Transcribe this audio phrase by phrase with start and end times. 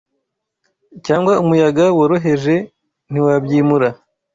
[1.05, 2.55] cyangwa umuyaga woroheje
[3.11, 3.89] ntiwabyimura